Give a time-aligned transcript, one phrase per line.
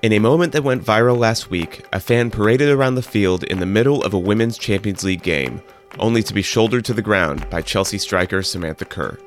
[0.00, 3.58] In a moment that went viral last week, a fan paraded around the field in
[3.58, 5.60] the middle of a Women's Champions League game,
[5.98, 9.18] only to be shouldered to the ground by Chelsea striker Samantha Kerr.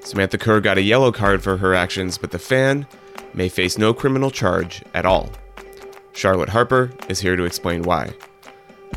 [0.00, 2.84] Samantha Kerr got a yellow card for her actions, but the fan
[3.32, 5.30] may face no criminal charge at all.
[6.14, 8.12] Charlotte Harper is here to explain why.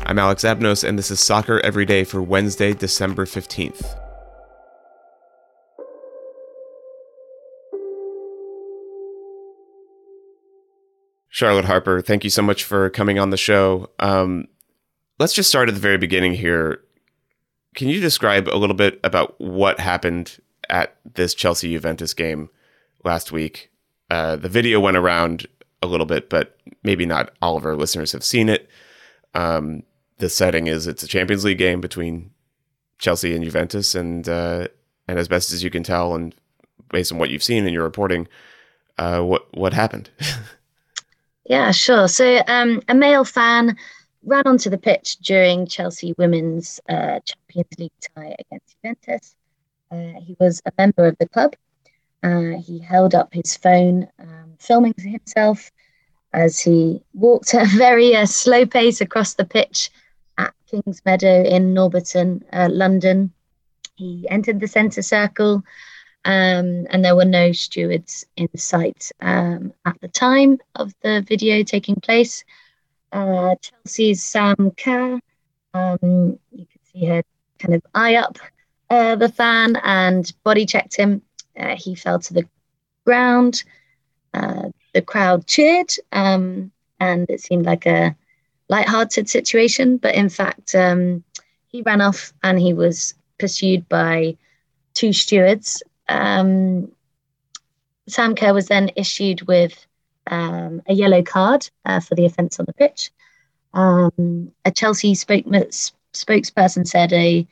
[0.08, 3.98] I'm Alex Abnos, and this is Soccer Every Day for Wednesday, December 15th.
[11.28, 13.90] Charlotte Harper, thank you so much for coming on the show.
[13.98, 14.46] Um,
[15.18, 16.82] let's just start at the very beginning here.
[17.74, 20.38] Can you describe a little bit about what happened
[20.70, 22.48] at this Chelsea Juventus game
[23.02, 23.72] last week?
[24.08, 25.48] Uh, the video went around
[25.82, 28.70] a little bit, but maybe not all of our listeners have seen it.
[29.34, 29.82] Um,
[30.18, 32.30] the setting is it's a Champions League game between
[32.98, 34.68] Chelsea and Juventus, and uh,
[35.08, 36.34] and as best as you can tell, and
[36.90, 38.28] based on what you've seen in your reporting,
[38.98, 40.10] uh, what what happened?
[41.44, 42.08] yeah, sure.
[42.08, 43.76] So um, a male fan
[44.24, 49.34] ran onto the pitch during Chelsea women's uh, Champions League tie against Juventus.
[49.90, 51.54] Uh, he was a member of the club.
[52.22, 55.70] Uh, he held up his phone, um, filming himself
[56.32, 59.90] as he walked at a very uh, slow pace across the pitch
[60.66, 63.32] Kings Meadow in Norbiton, uh, London.
[63.96, 65.62] He entered the centre circle,
[66.24, 71.62] um, and there were no stewards in sight um, at the time of the video
[71.62, 72.44] taking place.
[73.12, 75.20] Uh, Chelsea's Sam Kerr,
[75.72, 77.22] um, you could see her
[77.58, 78.38] kind of eye up
[78.90, 81.22] uh, the fan and body checked him.
[81.58, 82.46] Uh, he fell to the
[83.04, 83.64] ground.
[84.34, 88.14] Uh, the crowd cheered, um, and it seemed like a
[88.68, 89.96] light-hearted situation.
[89.96, 91.24] But in fact, um,
[91.68, 94.36] he ran off and he was pursued by
[94.94, 95.82] two stewards.
[96.08, 96.90] Um,
[98.08, 99.86] Sam Kerr was then issued with
[100.28, 103.10] um, a yellow card uh, for the offence on the pitch.
[103.74, 107.46] Um, a Chelsea spokesperson said a,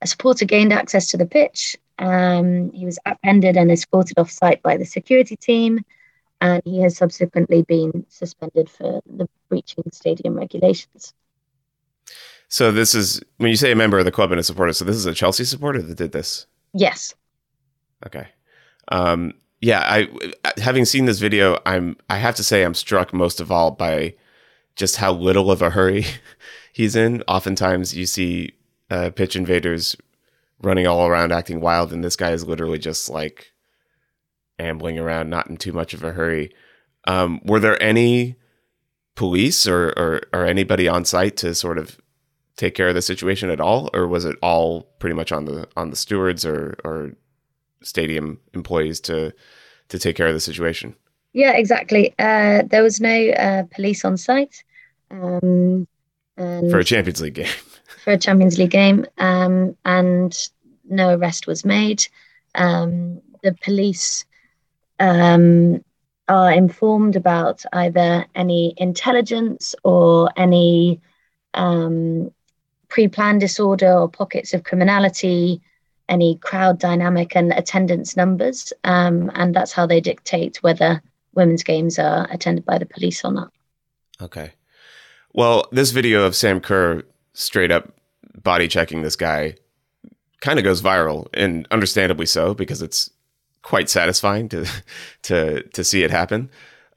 [0.00, 1.76] a, supporter gained access to the pitch.
[1.98, 5.84] Um, he was apprehended and escorted off site by the security team
[6.40, 11.14] and he has subsequently been suspended for the breaching stadium regulations.
[12.48, 14.72] So this is when you say a member of the club and a supporter.
[14.72, 16.46] So this is a Chelsea supporter that did this.
[16.72, 17.14] Yes.
[18.06, 18.28] Okay.
[18.88, 20.08] Um, yeah, I
[20.58, 24.14] having seen this video, I'm I have to say I'm struck most of all by
[24.76, 26.04] just how little of a hurry
[26.72, 27.22] he's in.
[27.28, 28.52] Oftentimes, you see
[28.90, 29.96] uh, pitch invaders
[30.62, 33.53] running all around, acting wild, and this guy is literally just like
[34.58, 36.52] ambling around, not in too much of a hurry.
[37.06, 38.36] Um, were there any
[39.14, 41.98] police or, or, or anybody on site to sort of
[42.56, 45.68] take care of the situation at all, or was it all pretty much on the
[45.76, 47.12] on the stewards or or
[47.82, 49.32] stadium employees to
[49.88, 50.94] to take care of the situation?
[51.32, 52.14] Yeah, exactly.
[52.18, 54.62] Uh, there was no uh, police on site
[55.10, 55.86] um,
[56.36, 57.48] for a Champions League game.
[58.04, 60.36] For a Champions League game, um, and
[60.90, 62.06] no arrest was made.
[62.54, 64.26] Um, the police
[65.00, 65.84] um,
[66.28, 71.00] are informed about either any intelligence or any
[71.54, 72.30] um,
[72.88, 75.60] pre planned disorder or pockets of criminality,
[76.08, 78.72] any crowd dynamic and attendance numbers.
[78.84, 81.02] Um, and that's how they dictate whether
[81.34, 83.50] women's games are attended by the police or not.
[84.20, 84.52] Okay.
[85.32, 87.92] Well, this video of Sam Kerr straight up
[88.42, 89.56] body checking this guy
[90.40, 93.10] kind of goes viral, and understandably so, because it's
[93.64, 94.64] quite satisfying to
[95.22, 96.48] to to see it happen.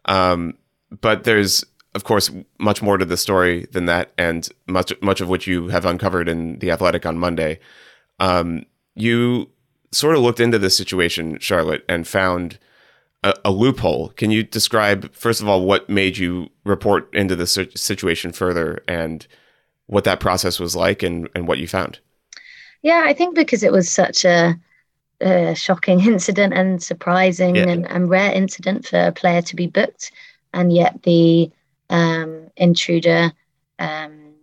[0.06, 0.54] Um,
[1.02, 1.66] but there's
[1.96, 2.30] of course
[2.60, 6.30] much more to the story than that, and much much of which you have uncovered
[6.30, 7.60] in the Athletic on Monday.
[8.20, 9.50] Um, you
[9.92, 12.60] sort of looked into this situation, Charlotte, and found
[13.24, 14.10] a, a, loophole.
[14.10, 19.26] Can you describe first of all what made you report into the situation further and
[19.86, 22.00] what that process was like and, and what you found?
[22.82, 24.56] Yeah, I think because it was such a
[25.22, 27.70] a shocking incident and surprising yeah.
[27.70, 30.12] and, and, rare incident for a player to be booked,
[30.54, 31.52] and yet the
[31.90, 33.32] um, intruder
[33.80, 34.34] um,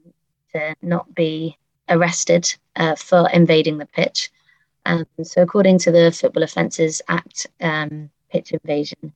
[0.53, 1.57] to not be
[1.89, 4.31] arrested uh, for invading the pitch.
[4.87, 9.13] Um, so, according to the Football Offences Act, um, pitch invasion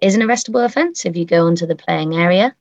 [0.00, 2.54] is an arrestable offence if you go onto the playing area,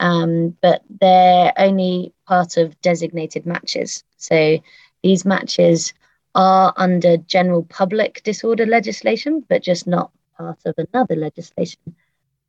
[0.00, 4.04] um, but they're only part of designated matches.
[4.16, 4.58] So,
[5.02, 5.92] these matches
[6.38, 11.80] are under general public disorder legislation, but just not part of another legislation.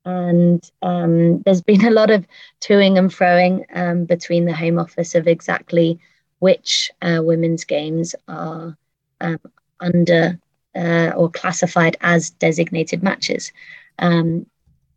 [0.05, 2.27] And um, there's been a lot of
[2.61, 5.99] toing and froing um, between the Home Office of exactly
[6.37, 8.77] which uh, women's games are
[9.21, 9.39] um,
[9.79, 10.39] under
[10.75, 13.51] uh, or classified as designated matches.
[13.97, 14.45] Um,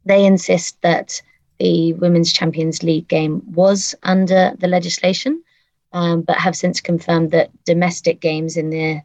[0.04, 1.22] they insist that
[1.58, 5.42] the Women's Champions League game was under the legislation,
[5.92, 9.00] um, but have since confirmed that domestic games in the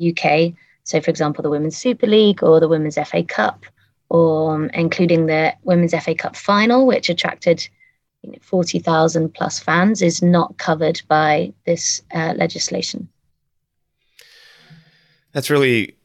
[0.00, 0.54] UK,
[0.84, 3.64] so for example, the Women's Super League or the Women's FA Cup,
[4.08, 7.66] or um, including the Women's FA Cup final, which attracted
[8.22, 13.08] you know, 40,000 plus fans, is not covered by this uh, legislation.
[15.32, 15.96] That's really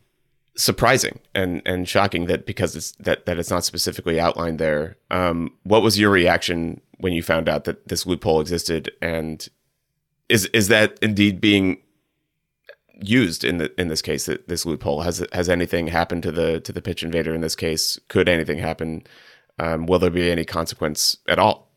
[0.56, 4.98] surprising and and shocking that because it's that that it's not specifically outlined there.
[5.12, 9.48] Um, what was your reaction when you found out that this loophole existed, and
[10.30, 11.78] is is that indeed being
[13.02, 15.02] used in the in this case this loophole?
[15.02, 18.00] Has has anything happened to the to the pitch invader in this case?
[18.08, 19.04] Could anything happen?
[19.60, 21.68] Um, will there be any consequence at all?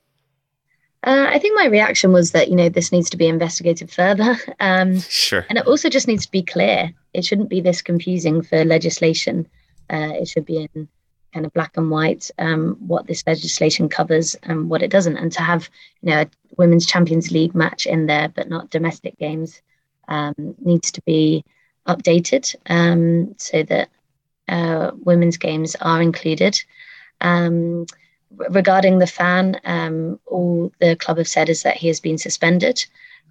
[1.02, 4.36] Uh, I think my reaction was that you know this needs to be investigated further,
[4.60, 6.92] um, sure, and it also just needs to be clear.
[7.14, 9.48] It shouldn't be this confusing for legislation.
[9.88, 10.88] Uh, it should be in
[11.32, 15.16] kind of black and white um, what this legislation covers and what it doesn't.
[15.16, 15.68] And to have
[16.02, 19.62] you know a women's Champions League match in there, but not domestic games,
[20.08, 21.44] um, needs to be
[21.86, 23.88] updated um, so that
[24.48, 26.60] uh, women's games are included.
[27.20, 27.86] Um,
[28.30, 32.84] regarding the fan, um, all the club have said is that he has been suspended.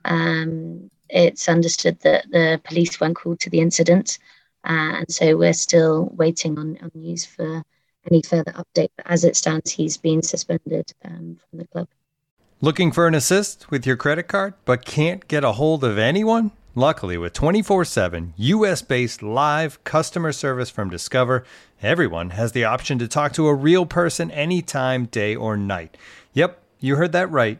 [0.06, 4.20] Um, it's understood that the police weren't called to the incident,
[4.64, 7.64] uh, and so we're still waiting on, on news for
[8.10, 8.90] any further update.
[8.96, 11.88] But as it stands, he's been suspended um, from the club.
[12.62, 16.52] Looking for an assist with your credit card, but can't get a hold of anyone?
[16.76, 21.44] Luckily, with 24 7 US based live customer service from Discover,
[21.82, 25.98] everyone has the option to talk to a real person anytime, day or night.
[26.34, 27.60] Yep, you heard that right.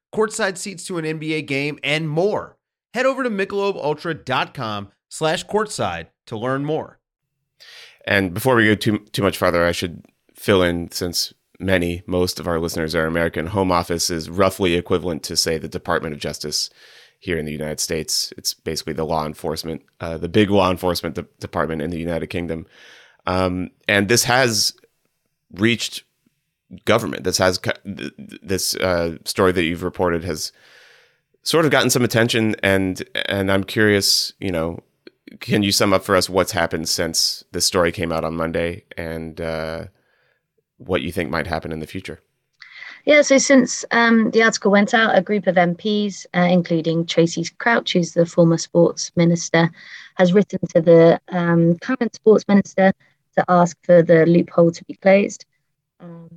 [0.13, 2.57] courtside seats to an NBA game, and more.
[2.93, 6.99] Head over to michelobultra.com slash courtside to learn more.
[8.05, 10.05] And before we go too too much farther, I should
[10.35, 13.47] fill in since many, most of our listeners are American.
[13.47, 16.69] Home Office is roughly equivalent to, say, the Department of Justice
[17.19, 18.33] here in the United States.
[18.35, 22.27] It's basically the law enforcement, uh, the big law enforcement de- department in the United
[22.27, 22.65] Kingdom.
[23.27, 24.73] Um, and this has
[25.53, 26.03] reached
[26.85, 27.23] government.
[27.23, 30.51] This has this uh, story that you've reported has
[31.43, 34.79] sort of gotten some attention, and and I'm curious, you know,
[35.39, 38.83] can you sum up for us what's happened since this story came out on Monday
[38.97, 39.85] and uh,
[40.77, 42.19] what you think might happen in the future?
[43.05, 47.43] Yeah, so since um, the article went out, a group of MPs, uh, including Tracey
[47.57, 49.71] Crouch, who's the former sports minister,
[50.15, 52.93] has written to the um, current sports minister
[53.37, 55.45] to ask for the loophole to be closed.
[55.99, 56.29] Um,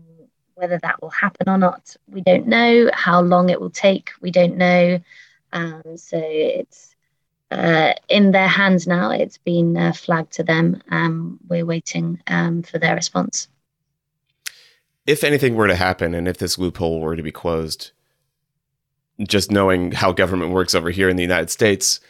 [0.55, 2.91] whether that will happen or not, we don't know.
[2.93, 5.01] How long it will take, we don't know.
[5.53, 6.95] Um, so it's
[7.51, 9.11] uh, in their hands now.
[9.11, 10.83] It's been uh, flagged to them.
[10.91, 13.49] Um, we're waiting um, for their response
[15.07, 17.93] if anything were to happen and if this loophole were to be closed,
[19.21, 22.01] just knowing how government works over here in the United States,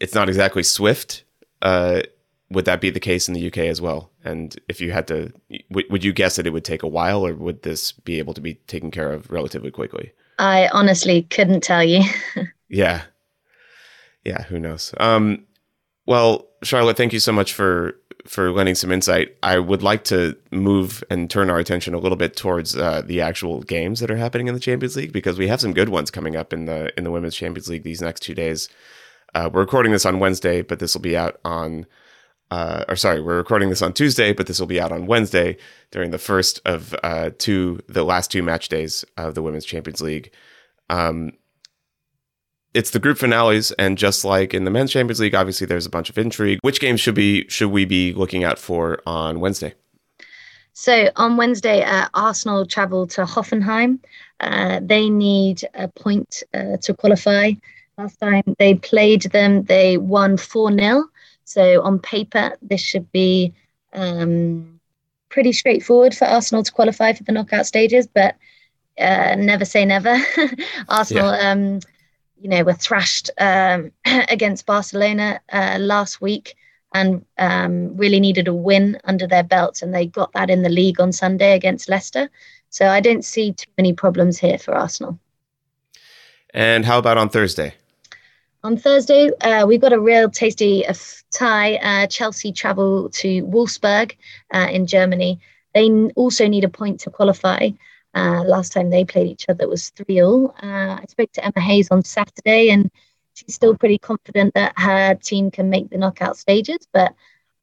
[0.00, 1.24] it's not exactly swift.
[1.62, 2.02] Uh,
[2.50, 4.10] would that be the case in the UK as well?
[4.24, 5.32] And if you had to,
[5.70, 8.34] w- would you guess that it would take a while, or would this be able
[8.34, 10.12] to be taken care of relatively quickly?
[10.38, 12.02] I honestly couldn't tell you.
[12.68, 13.02] yeah,
[14.24, 14.42] yeah.
[14.44, 14.94] Who knows?
[14.98, 15.46] Um,
[16.06, 17.96] well, Charlotte, thank you so much for
[18.28, 19.36] for lending some insight.
[19.42, 23.20] I would like to move and turn our attention a little bit towards uh, the
[23.20, 26.10] actual games that are happening in the Champions League because we have some good ones
[26.10, 28.68] coming up in the in the Women's Champions League these next two days.
[29.34, 31.86] Uh, we're recording this on Wednesday, but this will be out on.
[32.50, 35.56] Uh, or sorry, we're recording this on Tuesday, but this will be out on Wednesday
[35.90, 40.00] during the first of uh, two, the last two match days of the Women's Champions
[40.00, 40.32] League.
[40.88, 41.32] Um,
[42.72, 45.90] it's the group finales, and just like in the men's Champions League, obviously there's a
[45.90, 46.58] bunch of intrigue.
[46.62, 49.74] Which games should be should we be looking out for on Wednesday?
[50.74, 53.98] So on Wednesday, uh, Arsenal travel to Hoffenheim.
[54.40, 57.52] Uh, they need a point uh, to qualify.
[57.96, 61.04] Last time they played them, they won 4 0.
[61.46, 63.54] So on paper, this should be
[63.92, 64.80] um,
[65.28, 68.34] pretty straightforward for Arsenal to qualify for the knockout stages, but
[68.98, 70.18] uh, never say never.
[70.88, 71.50] Arsenal, yeah.
[71.50, 71.80] um,
[72.40, 73.92] you know, were thrashed um,
[74.28, 76.56] against Barcelona uh, last week
[76.92, 80.68] and um, really needed a win under their belts, and they got that in the
[80.68, 82.28] league on Sunday against Leicester.
[82.70, 85.18] So I don't see too many problems here for Arsenal.
[86.52, 87.74] And how about on Thursday?
[88.66, 90.92] On Thursday, uh, we've got a real tasty uh,
[91.30, 91.76] tie.
[91.76, 94.16] Uh, Chelsea travel to Wolfsburg
[94.52, 95.38] uh, in Germany.
[95.72, 97.70] They also need a point to qualify.
[98.12, 100.52] Uh, last time they played each other was 3 0.
[100.60, 102.90] Uh, I spoke to Emma Hayes on Saturday, and
[103.34, 106.88] she's still pretty confident that her team can make the knockout stages.
[106.92, 107.14] But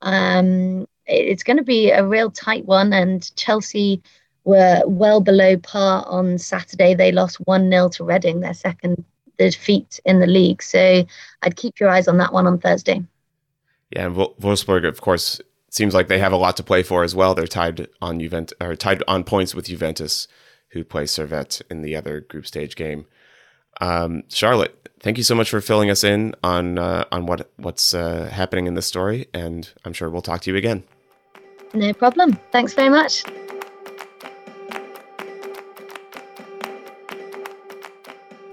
[0.01, 4.01] um, it's going to be a real tight one, and Chelsea
[4.45, 6.93] were well below par on Saturday.
[6.93, 9.03] They lost 1 0 to Reading, their second
[9.37, 10.61] defeat in the league.
[10.61, 11.05] So
[11.41, 13.03] I'd keep your eyes on that one on Thursday.
[13.91, 17.15] Yeah, and Wolfsburg, of course, seems like they have a lot to play for as
[17.15, 17.35] well.
[17.35, 20.27] They're tied on Juventus, or tied on points with Juventus,
[20.69, 23.05] who play Servette in the other group stage game.
[23.81, 27.93] Um, Charlotte, thank you so much for filling us in on uh, on what what's
[27.93, 30.83] uh, happening in this story, and I'm sure we'll talk to you again.
[31.73, 32.39] No problem.
[32.51, 33.23] Thanks very much.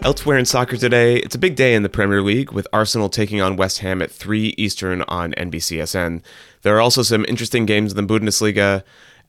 [0.03, 3.43] Elsewhere in soccer today, it's a big day in the Premier League with Arsenal taking
[3.43, 6.23] on West Ham at 3 Eastern on NBCSN.
[6.63, 8.83] There are also some interesting games in the Bundesliga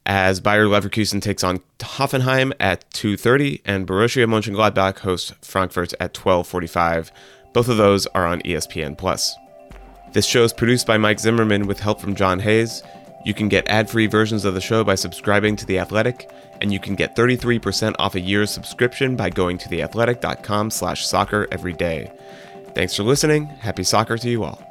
[0.06, 7.12] as Bayer Leverkusen takes on Hoffenheim at 2:30 and Borussia Mönchengladbach hosts Frankfurt at 12:45.
[7.52, 9.36] Both of those are on ESPN Plus.
[10.14, 12.82] This show is produced by Mike Zimmerman with help from John Hayes.
[13.24, 16.80] You can get ad-free versions of the show by subscribing to The Athletic, and you
[16.80, 22.12] can get 33% off a year's subscription by going to theathletic.com slash soccer every day.
[22.74, 23.48] Thanks for listening.
[23.48, 24.71] Happy soccer to you all.